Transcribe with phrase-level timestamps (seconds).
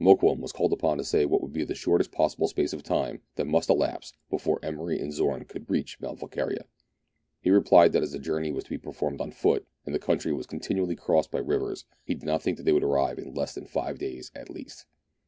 [0.00, 3.20] Mokoum was called upon to say what would be the shortest possible space of time
[3.34, 6.66] that must elapse before Emery and Zorn could reach Mount Volquiria.
[7.40, 10.32] He replied that as the journey was to be performed on foot, and the country
[10.32, 13.56] was continually crossed by rivers, he did not think that they could arrive in less
[13.56, 14.86] than five days at least.